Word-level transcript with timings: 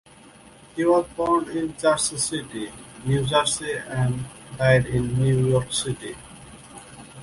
He 0.75 0.83
was 0.83 1.05
born 1.15 1.47
in 1.55 1.77
Jersey 1.77 2.17
City, 2.17 2.71
New 3.05 3.23
Jersey 3.23 3.73
and 3.87 4.25
died 4.57 4.87
in 4.87 5.15
New 5.19 5.49
York 5.49 5.71
City. 5.71 6.15